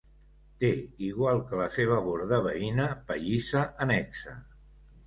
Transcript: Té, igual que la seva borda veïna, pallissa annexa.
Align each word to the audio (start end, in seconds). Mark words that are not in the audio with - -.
Té, 0.63 0.69
igual 1.09 1.43
que 1.51 1.59
la 1.61 1.67
seva 1.75 1.99
borda 2.09 2.41
veïna, 2.49 2.89
pallissa 3.13 3.67
annexa. 3.89 4.37